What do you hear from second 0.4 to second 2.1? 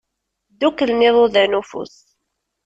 Dduklen iḍudan n ufus.